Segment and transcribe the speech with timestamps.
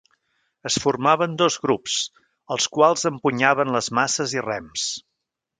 [0.69, 1.99] Es formaven dos grups,
[2.57, 4.91] els quals empunyaven les masses i rems.